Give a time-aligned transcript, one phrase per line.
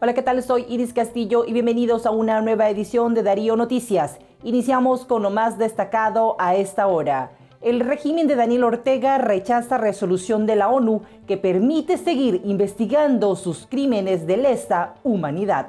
[0.00, 0.40] Hola, ¿qué tal?
[0.44, 4.20] Soy Iris Castillo y bienvenidos a una nueva edición de Darío Noticias.
[4.44, 7.32] Iniciamos con lo más destacado a esta hora.
[7.62, 13.66] El régimen de Daniel Ortega rechaza resolución de la ONU que permite seguir investigando sus
[13.66, 15.66] crímenes de lesa humanidad.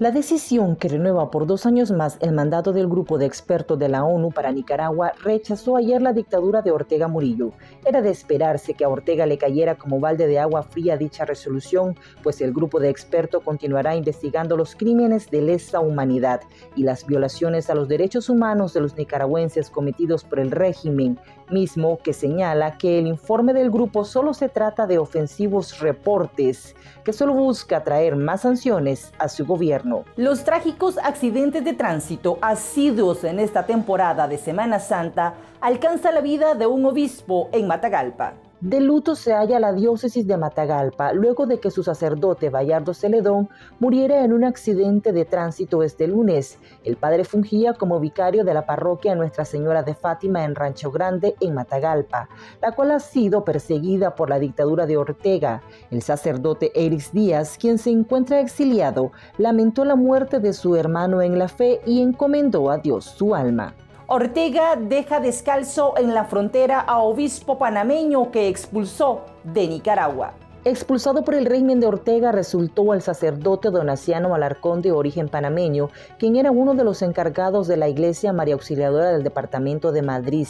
[0.00, 3.88] La decisión que renueva por dos años más el mandato del grupo de expertos de
[3.88, 7.52] la ONU para Nicaragua rechazó ayer la dictadura de Ortega Murillo.
[7.84, 11.96] Era de esperarse que a Ortega le cayera como balde de agua fría dicha resolución,
[12.24, 16.40] pues el grupo de expertos continuará investigando los crímenes de lesa humanidad
[16.74, 21.98] y las violaciones a los derechos humanos de los nicaragüenses cometidos por el régimen, mismo
[22.02, 27.34] que señala que el informe del grupo solo se trata de ofensivos reportes, que solo
[27.34, 30.04] busca traer más sanciones a su gobierno.
[30.16, 36.54] Los trágicos accidentes de tránsito asiduos en esta temporada de Semana Santa alcanzan la vida
[36.54, 38.34] de un obispo en Matagalpa.
[38.64, 43.50] De luto se halla la diócesis de Matagalpa luego de que su sacerdote Bayardo Celedón
[43.78, 46.58] muriera en un accidente de tránsito este lunes.
[46.82, 51.34] El padre fungía como vicario de la parroquia Nuestra Señora de Fátima en Rancho Grande,
[51.40, 52.30] en Matagalpa,
[52.62, 55.60] la cual ha sido perseguida por la dictadura de Ortega.
[55.90, 61.38] El sacerdote Eris Díaz, quien se encuentra exiliado, lamentó la muerte de su hermano en
[61.38, 63.74] la fe y encomendó a Dios su alma.
[64.06, 70.34] Ortega deja descalzo en la frontera a obispo panameño que expulsó de Nicaragua.
[70.66, 75.88] Expulsado por el régimen de Ortega resultó el sacerdote donaciano Alarcón de origen panameño,
[76.18, 80.48] quien era uno de los encargados de la iglesia María Auxiliadora del departamento de Madrid.